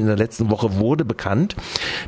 [0.00, 1.56] In der letzten Woche wurde bekannt,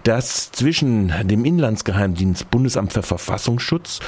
[0.05, 3.99] dass zwischen dem Inlandsgeheimdienst Bundesamt für Verfassungsschutz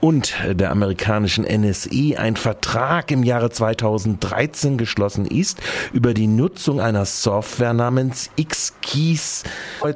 [0.00, 5.60] und der amerikanischen NSE ein Vertrag im Jahre 2013 geschlossen ist
[5.92, 9.44] über die Nutzung einer Software namens X-Keys.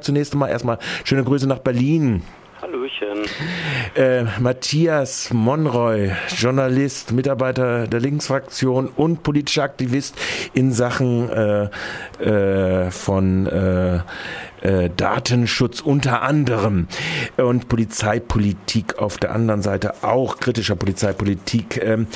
[0.01, 2.21] Zunächst einmal erstmal schöne Grüße nach Berlin.
[2.61, 3.23] Hallöchen.
[3.95, 10.15] Äh, Matthias Monroy, Journalist, Mitarbeiter der Linksfraktion und politischer Aktivist
[10.53, 11.69] in Sachen äh,
[12.23, 13.97] äh, von äh,
[14.61, 16.87] äh, Datenschutz unter anderem
[17.37, 21.79] und Polizeipolitik auf der anderen Seite auch kritischer Polizeipolitik.
[21.83, 22.07] Ähm,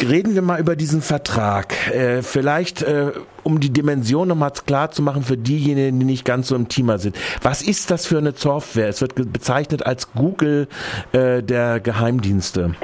[0.00, 1.74] reden wir mal über diesen Vertrag.
[1.92, 6.48] Äh, vielleicht, äh, um die Dimension nochmal klar zu machen für diejenigen, die nicht ganz
[6.48, 7.16] so im Thema sind.
[7.42, 8.88] Was ist das für eine Software?
[8.88, 10.68] Es wird bezeichnet als Google
[11.12, 12.74] äh, der Geheimdienste.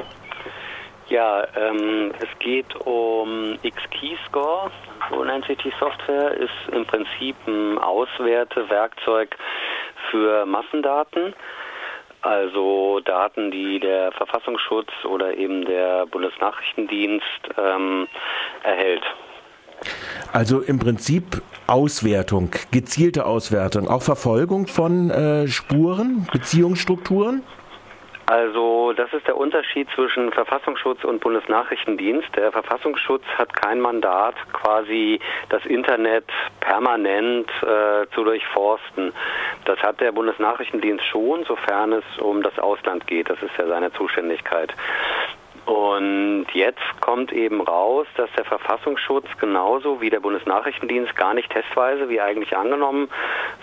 [1.09, 4.69] Ja, ähm, es geht um X-Keyscore,
[5.09, 9.35] so nennt sich die Software, ist im Prinzip ein Auswertewerkzeug
[10.11, 11.33] für Massendaten.
[12.21, 18.07] Also Daten, die der Verfassungsschutz oder eben der Bundesnachrichtendienst ähm,
[18.63, 19.03] erhält.
[20.33, 27.43] Also im Prinzip Auswertung, gezielte Auswertung, auch Verfolgung von äh, Spuren, Beziehungsstrukturen?
[28.29, 32.27] Also das ist der Unterschied zwischen Verfassungsschutz und Bundesnachrichtendienst.
[32.35, 36.25] Der Verfassungsschutz hat kein Mandat, quasi das Internet
[36.59, 39.13] permanent äh, zu durchforsten.
[39.65, 43.31] Das hat der Bundesnachrichtendienst schon, sofern es um das Ausland geht.
[43.31, 44.75] Das ist ja seine Zuständigkeit.
[45.65, 52.09] Und jetzt kommt eben raus, dass der Verfassungsschutz genauso wie der Bundesnachrichtendienst gar nicht testweise,
[52.09, 53.09] wie eigentlich angenommen,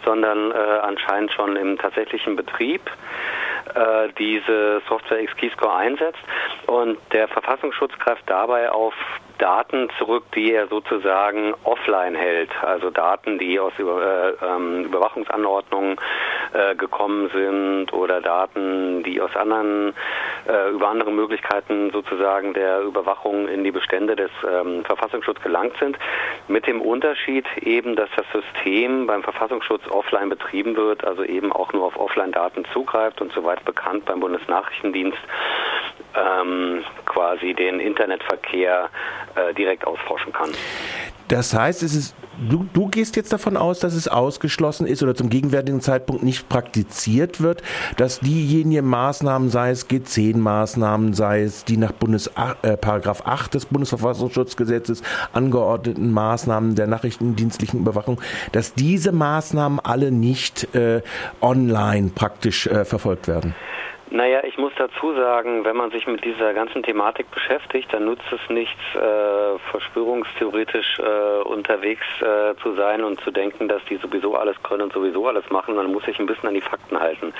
[0.04, 2.80] sondern äh, anscheinend schon im tatsächlichen Betrieb
[3.74, 6.18] äh, diese Software X-Keyscore einsetzt.
[6.66, 8.94] Und der Verfassungsschutz greift dabei auf
[9.38, 15.96] Daten zurück, die er sozusagen offline hält, also Daten, die aus Über, äh, ähm, Überwachungsanordnungen
[16.52, 19.94] äh, gekommen sind oder Daten, die aus anderen
[20.48, 25.98] äh, über andere Möglichkeiten sozusagen der Überwachung in die Bestände des ähm, Verfassungsschutzes gelangt sind,
[26.48, 31.72] mit dem Unterschied eben, dass das System beim Verfassungsschutz offline betrieben wird, also eben auch
[31.72, 35.18] nur auf Offline-Daten zugreift und soweit bekannt beim Bundesnachrichtendienst
[36.14, 38.88] ähm, quasi den Internetverkehr
[39.34, 40.50] äh, direkt ausforschen kann.
[41.28, 42.14] Das heißt, es ist,
[42.48, 46.48] du, du gehst jetzt davon aus, dass es ausgeschlossen ist oder zum gegenwärtigen Zeitpunkt nicht
[46.48, 47.62] praktiziert wird,
[47.96, 52.30] dass diejenigen Maßnahmen, sei es G10-Maßnahmen, sei es die nach Bundes,
[52.62, 58.20] äh, Paragraph 8 des Bundesverfassungsschutzgesetzes angeordneten Maßnahmen der nachrichtendienstlichen Überwachung,
[58.52, 61.02] dass diese Maßnahmen alle nicht äh,
[61.40, 63.54] online praktisch äh, verfolgt werden?
[64.10, 68.30] Naja, ich muss dazu sagen, wenn man sich mit dieser ganzen Thematik beschäftigt, dann nutzt
[68.30, 74.36] es nichts, äh, verschwörungstheoretisch äh, unterwegs äh, zu sein und zu denken, dass die sowieso
[74.36, 75.74] alles können und sowieso alles machen.
[75.74, 77.34] Man muss sich ein bisschen an die Fakten halten.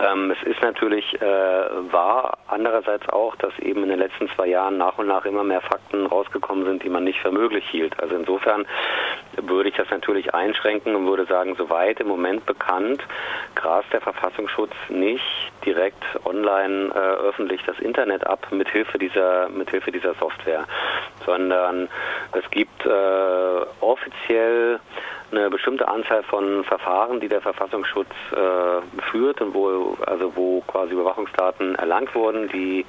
[0.00, 4.78] Ähm, es ist natürlich äh, wahr, andererseits auch, dass eben in den letzten zwei Jahren
[4.78, 7.98] nach und nach immer mehr Fakten rausgekommen sind, die man nicht für möglich hielt.
[8.00, 8.66] Also insofern
[9.36, 13.02] würde ich das natürlich einschränken und würde sagen, soweit im Moment bekannt,
[13.54, 15.24] grast der Verfassungsschutz nicht
[15.64, 20.64] direkt online äh, öffentlich das Internet ab mit Hilfe dieser mit Hilfe dieser Software,
[21.26, 21.88] sondern
[22.32, 24.80] es gibt äh, offiziell
[25.30, 30.94] eine bestimmte Anzahl von Verfahren, die der Verfassungsschutz äh, führt und wo also wo quasi
[30.94, 32.86] Überwachungsdaten erlangt wurden, die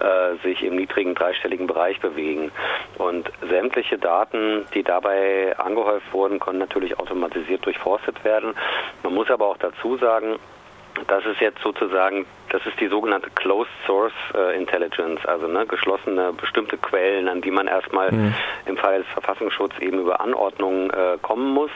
[0.00, 2.50] äh, sich im niedrigen dreistelligen Bereich bewegen.
[2.98, 8.54] Und sämtliche Daten, die dabei angehäuft wurden, können natürlich automatisiert durchforstet werden.
[9.02, 10.38] Man muss aber auch dazu sagen,
[11.06, 16.32] das ist jetzt sozusagen, das ist die sogenannte Closed Source äh, Intelligence, also ne, geschlossene
[16.32, 18.34] bestimmte Quellen, an die man erstmal mhm.
[18.66, 21.70] im Fall des Verfassungsschutzes eben über Anordnungen äh, kommen muss.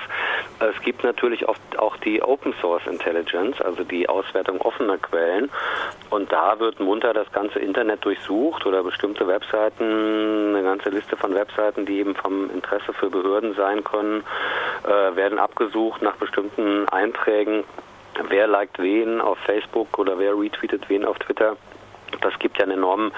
[0.60, 5.50] Es gibt natürlich oft auch die Open Source Intelligence, also die Auswertung offener Quellen.
[6.10, 11.34] Und da wird munter das ganze Internet durchsucht oder bestimmte Webseiten, eine ganze Liste von
[11.34, 14.24] Webseiten, die eben vom Interesse für Behörden sein können,
[14.84, 17.64] äh, werden abgesucht nach bestimmten Einträgen
[18.28, 21.56] wer liked wen auf Facebook oder wer retweetet wen auf Twitter.
[22.20, 23.12] Das gibt ja einen enormen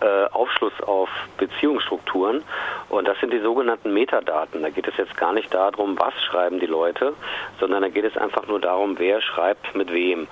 [0.00, 2.42] äh, Aufschluss auf Beziehungsstrukturen
[2.88, 4.62] und das sind die sogenannten Metadaten.
[4.62, 7.14] Da geht es jetzt gar nicht darum, was schreiben die Leute,
[7.60, 10.28] sondern da geht es einfach nur darum, wer schreibt mit wem.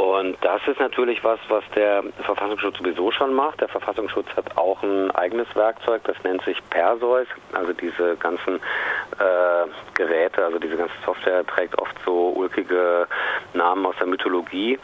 [0.00, 3.60] Und das ist natürlich was, was der Verfassungsschutz sowieso schon macht.
[3.60, 7.26] Der Verfassungsschutz hat auch ein eigenes Werkzeug, das nennt sich Perseus.
[7.52, 13.06] Also diese ganzen äh, Geräte, also diese ganze Software trägt oft so ulkige
[13.52, 14.78] Namen aus der Mythologie.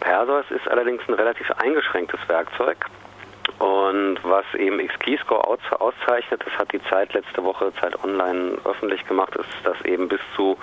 [0.00, 2.86] Perseus ist allerdings ein relativ eingeschränktes Werkzeug.
[3.58, 9.34] Und was eben X-Keyscore auszeichnet, das hat die Zeit letzte Woche, Zeit Online öffentlich gemacht,
[9.36, 10.58] ist, dass eben bis zu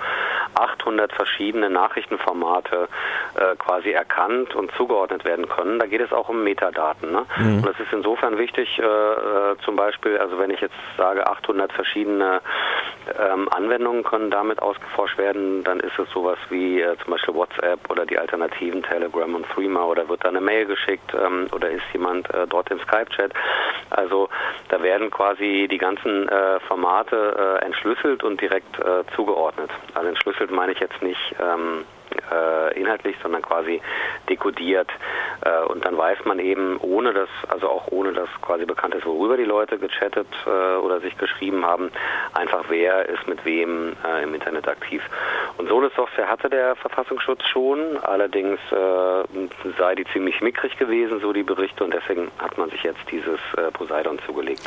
[0.54, 2.88] 800 verschiedene Nachrichtenformate
[3.34, 5.78] äh, quasi erkannt und zugeordnet werden können.
[5.78, 7.10] Da geht es auch um Metadaten.
[7.10, 7.26] Ne?
[7.36, 7.56] Mhm.
[7.56, 11.72] Und das ist insofern wichtig, äh, äh zum Beispiel, also wenn ich jetzt sage, 800
[11.72, 12.40] verschiedene
[13.18, 17.90] ähm, Anwendungen können damit ausgeforscht werden, dann ist es sowas wie äh, zum Beispiel WhatsApp
[17.90, 21.84] oder die Alternativen Telegram und Threema oder wird da eine Mail geschickt ähm, oder ist
[21.92, 23.32] jemand äh, dort im Skype-Chat.
[23.90, 24.28] Also
[24.68, 29.70] da werden quasi die ganzen äh, Formate äh, entschlüsselt und direkt äh, zugeordnet.
[29.94, 31.84] Also entschlüsselt meine ich jetzt nicht ähm,
[32.30, 33.80] äh, inhaltlich, sondern quasi
[34.28, 34.90] dekodiert.
[35.44, 39.06] Äh, und dann weiß man eben, ohne dass, also auch ohne dass quasi bekannt ist,
[39.06, 41.90] worüber die Leute gechattet äh, oder sich geschrieben haben,
[42.32, 45.02] einfach wer ist mit wem äh, im Internet aktiv.
[45.56, 49.48] Und so eine Software hatte der Verfassungsschutz schon, allerdings äh,
[49.78, 53.38] sei die ziemlich mickrig gewesen, so die Berichte, und deswegen hat man sich jetzt dieses
[53.56, 54.62] äh, Poseidon zugelegt.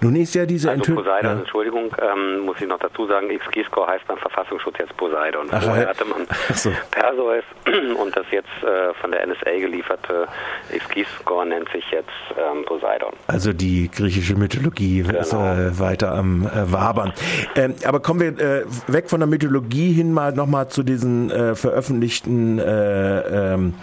[0.00, 1.38] Nun ist ja diese also Poseidon, ja.
[1.38, 5.48] Entschuldigung, ähm, muss ich noch dazu sagen, XG-Score heißt beim Verfassungsschutz jetzt Poseidon.
[5.50, 6.70] Ach, Vorher hatte man so.
[6.90, 7.44] Perseus
[8.00, 10.28] und das jetzt äh, von der NSA gelieferte
[10.70, 13.12] X-Score nennt sich jetzt ähm, Poseidon.
[13.26, 15.18] Also die griechische Mythologie genau.
[15.18, 17.12] ist äh, weiter am äh, Wabern.
[17.56, 21.54] Ähm, aber kommen wir äh, weg von der Mythologie hin mal nochmal zu diesen äh,
[21.54, 23.74] veröffentlichten äh, ähm,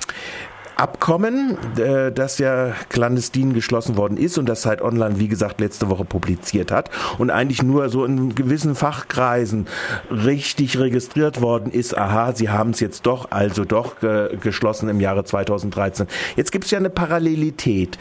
[0.76, 5.90] Abkommen, äh, das ja clandestin geschlossen worden ist und das Zeit Online, wie gesagt, letzte
[5.90, 9.68] Woche publiziert hat und eigentlich nur so in gewissen Fachkreisen
[10.10, 15.00] richtig registriert worden ist, aha, sie haben es jetzt doch, also doch äh, geschlossen im
[15.00, 16.08] Jahre 2013.
[16.36, 17.98] Jetzt gibt es ja eine Parallelität.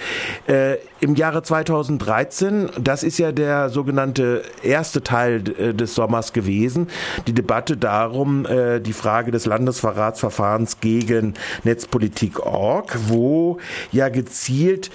[0.48, 6.88] Äh, Im Jahre 2013, das ist ja der sogenannte erste Teil äh, des Sommers gewesen,
[7.26, 13.58] die Debatte darum, äh, die Frage des Landesverratsverfahrens gegen Netzpolitik Org, wo
[13.92, 14.90] ja gezielt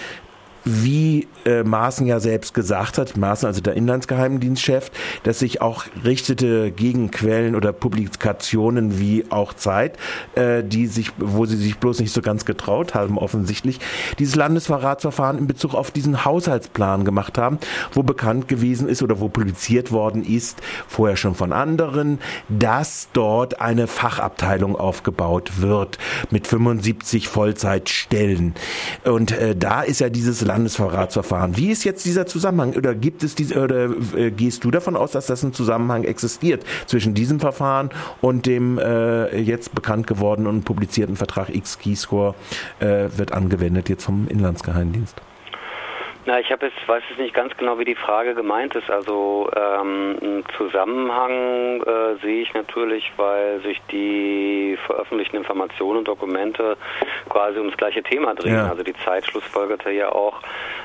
[0.69, 4.91] wie äh, Maaßen ja selbst gesagt hat, Maaßen, also der Inlandsgeheimdienstchef,
[5.23, 9.97] dass sich auch richtete gegen Quellen oder Publikationen wie auch Zeit,
[10.35, 13.79] äh, die sich, wo sie sich bloß nicht so ganz getraut haben, offensichtlich,
[14.19, 17.57] dieses Landesverratsverfahren in Bezug auf diesen Haushaltsplan gemacht haben,
[17.93, 23.61] wo bekannt gewesen ist oder wo publiziert worden ist, vorher schon von anderen, dass dort
[23.61, 25.97] eine Fachabteilung aufgebaut wird
[26.29, 28.53] mit 75 Vollzeitstellen.
[29.03, 31.57] Und äh, da ist ja dieses Landesverratsverfahren.
[31.57, 32.73] Wie ist jetzt dieser Zusammenhang?
[32.75, 36.63] Oder gibt es diese, oder äh, gehst du davon aus, dass das ein Zusammenhang existiert
[36.85, 37.89] zwischen diesem Verfahren
[38.21, 42.35] und dem äh, jetzt bekannt gewordenen und publizierten Vertrag X-Keyscore
[42.79, 45.15] äh, wird angewendet jetzt vom Inlandsgeheimdienst?
[46.29, 48.87] Na, ich habe jetzt weiß jetzt nicht ganz genau, wie die Frage gemeint ist.
[48.91, 56.77] Also ähm, einen Zusammenhang äh, sehe ich natürlich, weil sich die veröffentlichten Informationen und Dokumente
[57.29, 58.53] quasi ums gleiche Thema drehen.
[58.53, 58.69] Ja.
[58.69, 60.43] Also die Zeit schlussfolgerte ja auch,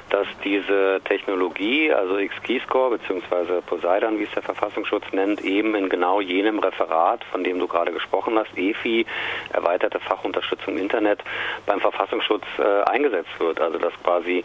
[0.08, 3.60] dass diese Technologie, also X-Keyscore bzw.
[3.66, 7.92] Poseidon, wie es der Verfassungsschutz nennt, eben in genau jenem Referat, von dem du gerade
[7.92, 9.04] gesprochen hast, EFI,
[9.52, 11.22] erweiterte Fachunterstützung Internet,
[11.66, 13.60] beim Verfassungsschutz äh, eingesetzt wird.
[13.60, 14.42] Also dass quasi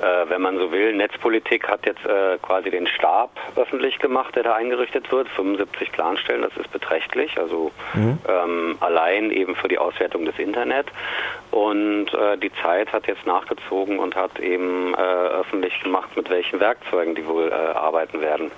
[0.00, 4.44] äh, wenn man so will, Netzpolitik hat jetzt äh, quasi den Stab öffentlich gemacht, der
[4.44, 5.28] da eingerichtet wird.
[5.28, 8.18] 75 Planstellen, das ist beträchtlich, also mhm.
[8.26, 10.86] ähm, allein eben für die Auswertung des Internet.
[11.50, 16.60] Und äh, die Zeit hat jetzt nachgezogen und hat eben äh, öffentlich gemacht, mit welchen
[16.60, 18.50] Werkzeugen die wohl äh, arbeiten werden.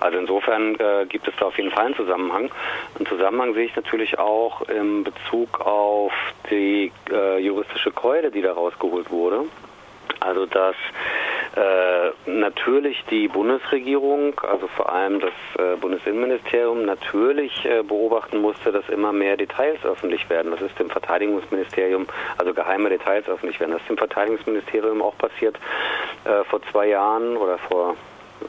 [0.00, 2.50] Also insofern äh, gibt es da auf jeden Fall einen Zusammenhang.
[2.96, 6.12] Einen Zusammenhang sehe ich natürlich auch in Bezug auf
[6.50, 6.90] die
[7.38, 9.44] juristische Keule, die da rausgeholt wurde.
[10.20, 10.76] Also dass
[11.56, 18.88] äh, natürlich die Bundesregierung, also vor allem das äh, Bundesinnenministerium, natürlich äh, beobachten musste, dass
[18.88, 20.52] immer mehr Details öffentlich werden.
[20.52, 22.06] Das ist dem Verteidigungsministerium,
[22.38, 23.72] also geheime Details öffentlich werden.
[23.72, 25.58] Das ist dem Verteidigungsministerium auch passiert
[26.24, 27.96] äh, vor zwei Jahren oder vor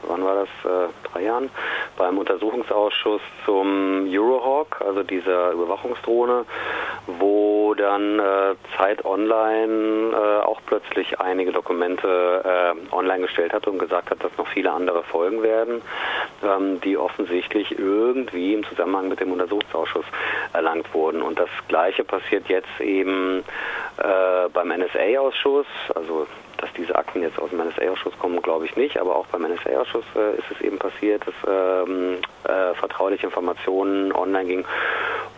[0.08, 1.50] wann war das, äh, drei Jahren,
[1.98, 6.46] beim Untersuchungsausschuss zum Eurohawk, also dieser Überwachungsdrohne,
[7.08, 13.80] wo dann äh, Zeit Online äh, auch plötzlich einige Dokumente äh, online gestellt hat und
[13.80, 15.82] gesagt hat, dass noch viele andere folgen werden,
[16.44, 20.06] ähm, die offensichtlich irgendwie im Zusammenhang mit dem Untersuchungsausschuss
[20.54, 21.22] erlangt wurden.
[21.22, 23.44] Und das Gleiche passiert jetzt eben
[23.98, 26.28] äh, beim NSA-Ausschuss, also
[26.64, 30.06] dass diese Akten jetzt aus dem NSA-Ausschuss kommen, glaube ich nicht, aber auch beim NSA-Ausschuss
[30.16, 34.66] äh, ist es eben passiert, dass ähm, äh, vertrauliche Informationen online gingen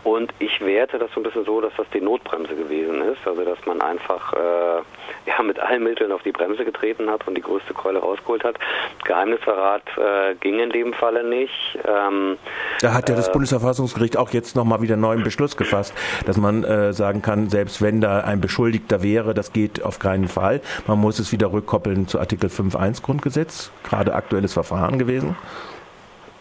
[0.04, 3.26] Und ich werte das so ein bisschen so, dass das die Notbremse gewesen ist.
[3.26, 4.82] Also dass man einfach äh,
[5.26, 8.56] ja, mit allen Mitteln auf die Bremse getreten hat und die größte Keule rausgeholt hat.
[9.04, 11.78] Geheimnisverrat äh, ging in dem Falle nicht.
[11.84, 12.38] Ähm,
[12.80, 15.92] da hat ja das äh, Bundesverfassungsgericht auch jetzt nochmal wieder einen neuen Beschluss gefasst,
[16.24, 20.28] dass man äh, sagen kann, selbst wenn da ein Beschuldigter wäre, das geht auf keinen
[20.28, 20.60] Fall.
[20.86, 25.36] Man muss es wieder rückkoppeln zu Artikel 5.1 Grundgesetz, gerade aktuelles Verfahren gewesen.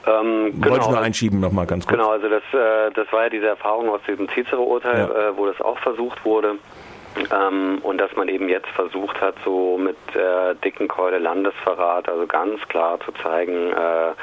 [0.07, 0.69] Ähm, genau.
[0.69, 1.97] Wollte ich nur einschieben nochmal ganz kurz.
[1.97, 5.29] Genau, also das, äh, das war ja diese Erfahrung aus diesem Cicero-Urteil, ja.
[5.29, 6.55] äh, wo das auch versucht wurde.
[7.31, 12.27] Ähm, und dass man eben jetzt versucht hat, so mit äh, dicken Keule Landesverrat, also
[12.27, 14.13] ganz klar zu zeigen, äh,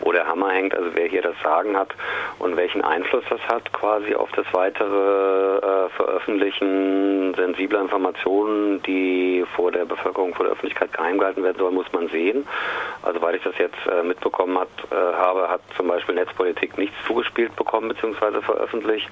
[0.00, 1.94] wo der Hammer hängt, also wer hier das Sagen hat
[2.38, 9.70] und welchen Einfluss das hat quasi auf das weitere äh, Veröffentlichen sensibler Informationen, die vor
[9.72, 12.46] der Bevölkerung, vor der Öffentlichkeit geheim gehalten werden sollen, muss man sehen.
[13.02, 16.96] Also weil ich das jetzt äh, mitbekommen hat, äh, habe, hat zum Beispiel Netzpolitik nichts
[17.06, 18.40] zugespielt bekommen bzw.
[18.40, 19.08] veröffentlicht.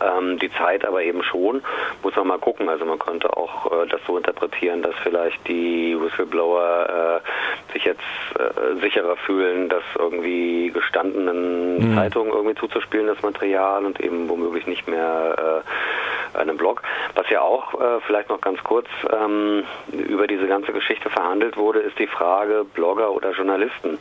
[0.00, 1.62] Ähm, die Zeit aber eben schon.
[2.02, 2.57] Muss man mal gucken.
[2.66, 8.00] Also man könnte auch äh, das so interpretieren, dass vielleicht die Whistleblower äh, sich jetzt
[8.38, 11.94] äh, sicherer fühlen, dass irgendwie gestandenen mhm.
[11.94, 16.07] Zeitungen irgendwie zuzuspielen, das Material und eben womöglich nicht mehr äh,
[16.38, 16.82] einem Blog.
[17.14, 21.80] Was ja auch äh, vielleicht noch ganz kurz ähm, über diese ganze Geschichte verhandelt wurde,
[21.80, 23.98] ist die Frage Blogger oder Journalisten.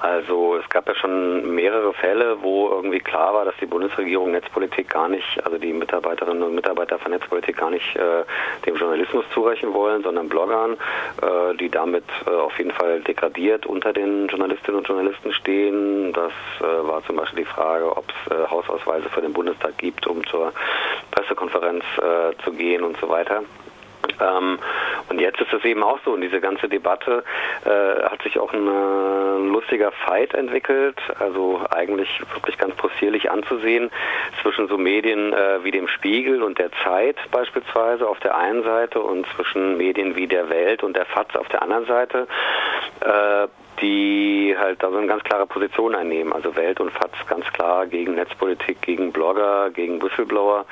[0.00, 4.88] Also es gab ja schon mehrere Fälle, wo irgendwie klar war, dass die Bundesregierung Netzpolitik
[4.90, 8.24] gar nicht, also die Mitarbeiterinnen und Mitarbeiter von Netzpolitik gar nicht äh,
[8.66, 10.74] dem Journalismus zurechnen wollen, sondern Bloggern,
[11.22, 16.12] äh, die damit äh, auf jeden Fall degradiert unter den Journalistinnen und Journalisten stehen.
[16.12, 20.06] Das äh, war zum Beispiel die Frage, ob es äh, Hausausweise für den Bundestag gibt,
[20.06, 20.52] um zur
[21.10, 23.42] Pressekonferenz äh, zu gehen und so weiter.
[24.20, 24.58] Ähm,
[25.08, 27.24] und jetzt ist es eben auch so, und diese ganze Debatte
[27.64, 33.90] äh, hat sich auch ein äh, lustiger Fight entwickelt, also eigentlich wirklich ganz possierlich anzusehen
[34.42, 39.00] zwischen so Medien äh, wie dem Spiegel und der Zeit beispielsweise auf der einen Seite
[39.00, 42.26] und zwischen Medien wie der Welt und der FAZ auf der anderen Seite.
[43.82, 46.32] Die halt da so eine ganz klare Position einnehmen.
[46.32, 50.64] Also Welt und FATS ganz klar gegen Netzpolitik, gegen Blogger, gegen Whistleblower.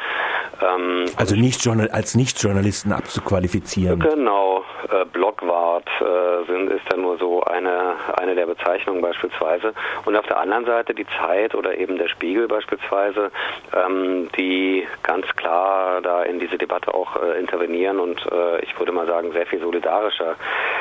[0.62, 4.00] Ähm, also nicht als Nicht-Journalisten abzuqualifizieren.
[4.00, 4.64] Genau.
[4.90, 9.74] Äh, Blogwart äh, sind, ist dann nur so eine, eine der Bezeichnungen beispielsweise.
[10.04, 13.30] Und auf der anderen Seite die Zeit oder eben der Spiegel beispielsweise,
[13.74, 18.92] ähm, die ganz klar da in diese Debatte auch äh, intervenieren und äh, ich würde
[18.92, 20.36] mal sagen sehr viel solidarischer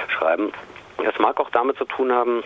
[0.08, 0.52] schreiben.
[1.04, 2.44] Das mag auch damit zu tun haben,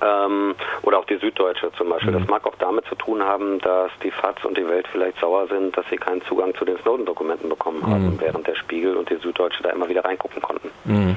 [0.00, 2.12] ähm, oder auch die Süddeutsche zum Beispiel.
[2.12, 2.20] Mhm.
[2.20, 5.46] Das mag auch damit zu tun haben, dass die FAZ und die Welt vielleicht sauer
[5.48, 8.20] sind, dass sie keinen Zugang zu den Snowden-Dokumenten bekommen haben, mhm.
[8.20, 10.70] während der Spiegel und die Süddeutsche da immer wieder reingucken konnten.
[10.84, 11.14] Mhm.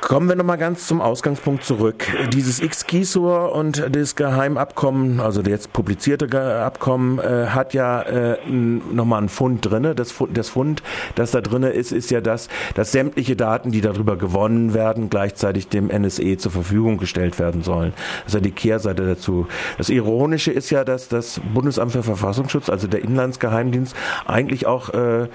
[0.00, 2.06] Kommen wir nochmal ganz zum Ausgangspunkt zurück.
[2.32, 9.18] Dieses X-Kisur und das Geheimabkommen, also das jetzt publizierte Abkommen, äh, hat ja äh, nochmal
[9.18, 9.96] einen Fund drinne.
[9.96, 10.82] Das, das Fund,
[11.16, 15.68] das da drinne ist, ist ja das, dass sämtliche Daten, die darüber gewonnen werden, gleichzeitig
[15.68, 17.92] dem NSE zur Verfügung gestellt werden sollen.
[18.24, 19.48] Das ist ja die Kehrseite dazu.
[19.78, 25.26] Das Ironische ist ja, dass das Bundesamt für Verfassungsschutz, also der Inlandsgeheimdienst, eigentlich auch äh,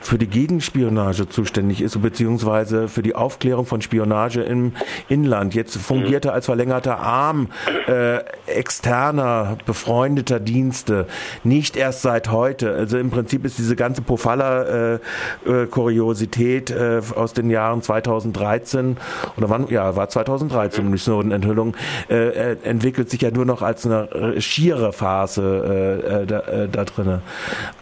[0.00, 4.72] für die Gegenspionage zuständig ist, beziehungsweise für die Aufklärung von Spionage Spionage im
[5.08, 5.56] Inland.
[5.56, 7.48] Jetzt fungiert er als verlängerter Arm
[7.88, 11.08] äh, externer, befreundeter Dienste.
[11.42, 12.72] Nicht erst seit heute.
[12.74, 18.98] Also im Prinzip ist diese ganze Pofalla-Kuriosität äh, äh, aus den Jahren 2013
[19.36, 19.66] oder wann?
[19.68, 21.74] Ja, war 2013 die Snowden-Enthüllung
[22.08, 27.22] äh, entwickelt sich ja nur noch als eine schiere Phase äh, da, äh, da drinne.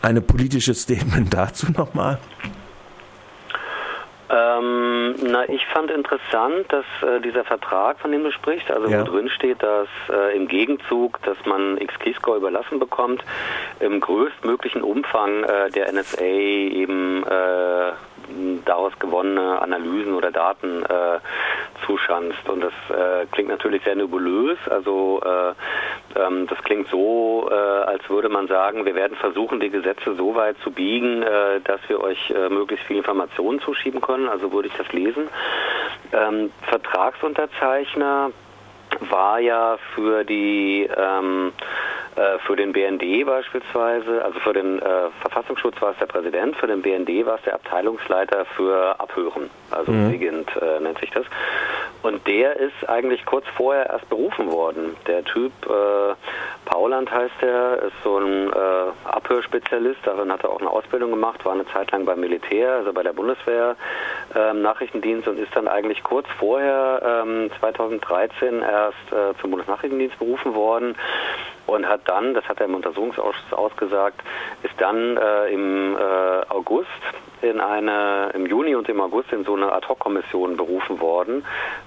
[0.01, 2.19] Eine politische Statement dazu nochmal?
[4.28, 9.00] Ähm, na, ich fand interessant, dass äh, dieser Vertrag, von dem du sprichst, also ja.
[9.00, 13.23] wo drin steht, dass äh, im Gegenzug, dass man X-Keyscore überlassen bekommt,
[13.80, 17.92] im größtmöglichen Umfang äh, der NSA eben äh,
[18.64, 21.18] daraus gewonnene Analysen oder Daten äh,
[21.87, 22.49] zuschanzt.
[22.49, 24.59] Und das äh, klingt natürlich sehr nebulös.
[24.68, 29.71] Also äh, ähm, das klingt so, äh, als würde man sagen, wir werden versuchen, die
[29.71, 34.28] Gesetze so weit zu biegen, äh, dass wir euch äh, möglichst viel Informationen zuschieben können.
[34.28, 35.28] Also würde ich das lesen.
[36.12, 38.30] Ähm, Vertragsunterzeichner
[39.11, 41.75] war ja für die ähm, äh,
[42.47, 46.83] für den BND beispielsweise, also für den äh, Verfassungsschutz war es der Präsident, für den
[46.83, 50.11] BND war es der Abteilungsleiter für Abhören, also mhm.
[50.11, 51.27] Sigint äh, nennt sich das.
[52.03, 54.97] Und der ist eigentlich kurz vorher erst berufen worden.
[55.07, 56.15] Der Typ, äh,
[56.65, 61.45] Pauland heißt er, ist so ein äh, Abhörspezialist, darin hat er auch eine Ausbildung gemacht,
[61.45, 63.77] war eine Zeit lang beim Militär, also bei der Bundeswehr
[64.35, 70.55] ähm, Nachrichtendienst und ist dann eigentlich kurz vorher, ähm, 2013, erst äh, zum Bundesnachrichtendienst berufen
[70.55, 70.95] worden
[71.67, 74.21] und hat dann, das hat er im Untersuchungsausschuss ausgesagt,
[74.63, 75.99] ist dann äh, im äh,
[76.49, 76.89] August
[77.43, 81.45] in eine, im Juni und im August in so eine Ad-Hoc-Kommission berufen worden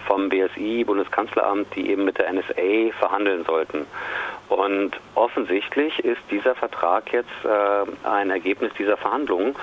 [0.07, 3.87] vom BSI, Bundeskanzleramt, die eben mit der NSA verhandeln sollten.
[4.49, 9.55] Und offensichtlich ist dieser Vertrag jetzt äh, ein Ergebnis dieser Verhandlungen.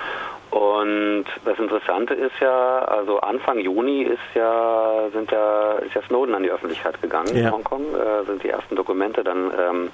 [0.57, 6.33] Und das Interessante ist ja, also Anfang Juni ist ja, sind ja, ist ja Snowden
[6.33, 7.43] an die Öffentlichkeit gegangen ja.
[7.43, 9.91] in Hongkong, äh, sind die ersten Dokumente dann ähm,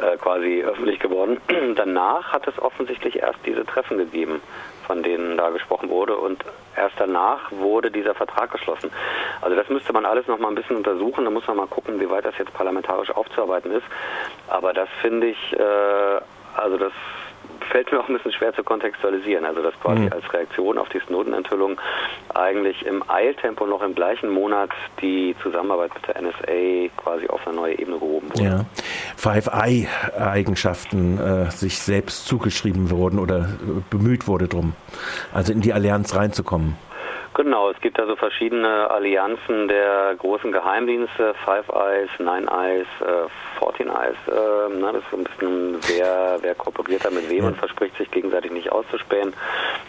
[0.00, 1.40] äh, quasi öffentlich geworden.
[1.74, 4.40] Danach hat es offensichtlich erst diese Treffen gegeben
[4.86, 6.16] von denen da gesprochen wurde.
[6.16, 6.44] Und
[6.76, 8.90] erst danach wurde dieser Vertrag geschlossen.
[9.40, 11.24] Also das müsste man alles noch mal ein bisschen untersuchen.
[11.24, 13.84] Da muss man mal gucken, wie weit das jetzt parlamentarisch aufzuarbeiten ist.
[14.48, 16.20] Aber das finde ich, äh,
[16.56, 16.92] also das
[17.70, 19.44] fällt mir auch ein bisschen schwer zu kontextualisieren.
[19.44, 20.12] Also dass quasi mhm.
[20.12, 21.80] als Reaktion auf die Snowden-Enthüllung
[22.34, 27.56] eigentlich im Eiltempo noch im gleichen Monat die Zusammenarbeit mit der NSA quasi auf eine
[27.56, 28.44] neue Ebene gehoben wurde.
[28.44, 28.64] Ja.
[29.16, 34.74] Five-Eye-Eigenschaften äh, sich selbst zugeschrieben wurden oder äh, bemüht wurde drum,
[35.32, 36.76] also in die Allianz reinzukommen.
[37.34, 43.88] Genau, es gibt also verschiedene Allianzen der großen Geheimdienste, Five Eyes, Nine Eyes, äh, Fourteen
[43.88, 44.16] Eyes.
[44.26, 48.10] Äh, ne, das ist ein bisschen, wer, wer kooperiert da mit wem und verspricht sich
[48.10, 49.32] gegenseitig nicht auszuspähen.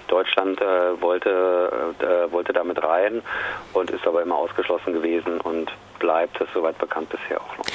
[0.07, 3.24] Deutschland äh, wollte, äh, wollte damit rein
[3.74, 7.65] und ist aber immer ausgeschlossen gewesen und bleibt es soweit bekannt bisher auch noch.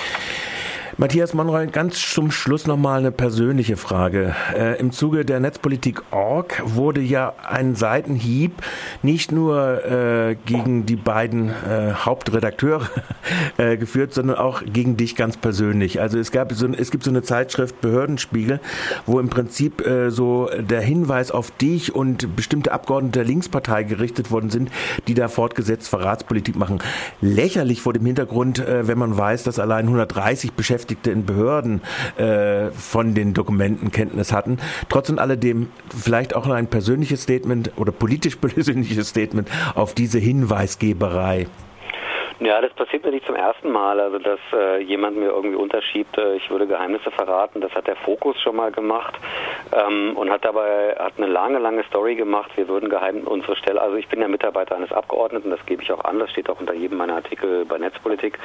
[0.98, 4.34] Matthias Monroy, ganz zum Schluss nochmal eine persönliche Frage.
[4.56, 8.52] Äh, Im Zuge der Netzpolitik Org wurde ja ein Seitenhieb
[9.02, 12.88] nicht nur äh, gegen die beiden äh, Hauptredakteure
[13.58, 16.00] äh, geführt, sondern auch gegen dich ganz persönlich.
[16.00, 18.60] Also es gab so, es gibt so eine Zeitschrift Behördenspiegel,
[19.04, 24.30] wo im Prinzip äh, so der Hinweis auf dich und bestimmte Abgeordnete der Linkspartei gerichtet
[24.30, 24.70] worden sind,
[25.08, 26.78] die da fortgesetzt Verratspolitik machen.
[27.20, 31.80] Lächerlich vor dem Hintergrund, äh, wenn man weiß, dass allein 130 Beschäftigte Beschäftigte in Behörden
[32.18, 34.58] äh, von den Dokumenten Kenntnis hatten.
[34.90, 41.46] Trotz und alledem vielleicht auch ein persönliches Statement oder politisch persönliches Statement auf diese Hinweisgeberei.
[42.38, 46.18] Ja, das passiert mir nicht zum ersten Mal, also dass äh, jemand mir irgendwie unterschiebt,
[46.18, 47.62] äh, ich würde Geheimnisse verraten.
[47.62, 49.14] Das hat der Fokus schon mal gemacht
[49.72, 52.50] ähm, und hat dabei hat eine lange, lange Story gemacht.
[52.56, 55.90] Wir würden geheim unsere Stelle, also ich bin ja Mitarbeiter eines Abgeordneten, das gebe ich
[55.90, 58.38] auch an, das steht auch unter jedem meiner Artikel bei Netzpolitik,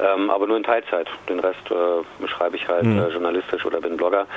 [0.00, 1.08] ähm, aber nur in Teilzeit.
[1.28, 3.08] Den Rest äh, schreibe ich halt mhm.
[3.10, 4.28] journalistisch oder bin Blogger.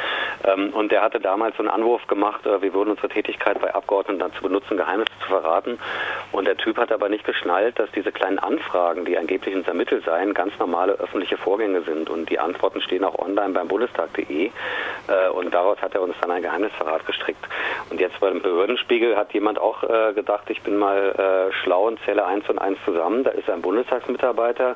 [0.43, 3.75] Ähm, und der hatte damals so einen Anwurf gemacht, äh, wir würden unsere Tätigkeit bei
[3.75, 5.77] Abgeordneten dazu benutzen, Geheimnisse zu verraten.
[6.31, 9.67] Und der Typ hat aber nicht geschnallt, dass diese kleinen Anfragen Anfragen, die angeblich ins
[9.67, 12.09] Ermittelt seien, ganz normale öffentliche Vorgänge sind.
[12.09, 14.45] Und die Antworten stehen auch online beim bundestag.de.
[14.45, 17.43] Äh, und daraus hat er uns dann ein Geheimnisverrat gestrickt.
[17.89, 21.99] Und jetzt beim Behördenspiegel hat jemand auch äh, gedacht, ich bin mal äh, schlau und
[22.05, 23.25] zähle eins und eins zusammen.
[23.25, 24.75] Da ist ein Bundestagsmitarbeiter,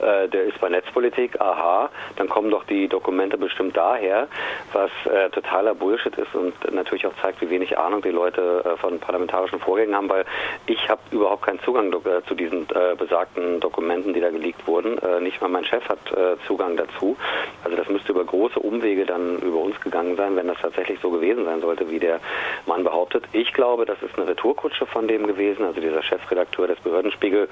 [0.00, 4.28] der ist bei Netzpolitik, aha, dann kommen doch die Dokumente bestimmt daher,
[4.72, 4.90] was
[5.32, 9.94] totaler Bullshit ist und natürlich auch zeigt, wie wenig Ahnung die Leute von parlamentarischen Vorgängen
[9.94, 10.24] haben, weil
[10.66, 11.92] ich habe überhaupt keinen Zugang
[12.26, 12.66] zu diesen
[12.96, 14.98] besagten Dokumenten, die da geleakt wurden.
[14.98, 17.16] Äh, nicht mal mein Chef hat äh, Zugang dazu.
[17.64, 21.10] Also das müsste über große Umwege dann über uns gegangen sein, wenn das tatsächlich so
[21.10, 22.20] gewesen sein sollte, wie der
[22.66, 23.24] Mann behauptet.
[23.32, 27.48] Ich glaube, das ist eine Retourkutsche von dem gewesen, also dieser Chefredakteur des Behördenspiegel,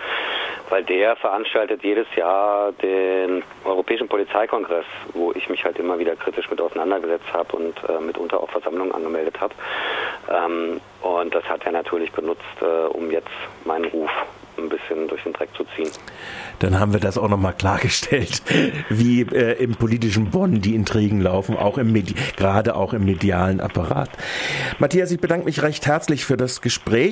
[0.68, 6.50] weil der veranstaltet jedes Jahr den Europäischen Polizeikongress, wo ich mich halt immer wieder kritisch
[6.50, 9.54] mit auseinandergesetzt habe und äh, mitunter auch Versammlungen angemeldet habe.
[10.30, 13.28] Ähm, und das hat er natürlich benutzt, äh, um jetzt
[13.64, 14.10] meinen Ruf
[14.58, 15.90] ein bisschen durch den Dreck zu ziehen.
[16.58, 18.42] Dann haben wir das auch nochmal klargestellt,
[18.88, 23.60] wie äh, im politischen Bonn die Intrigen laufen, auch im Medi gerade auch im medialen
[23.60, 24.10] Apparat.
[24.78, 26.96] Matthias, ich bedanke mich recht herzlich für das Gespräch.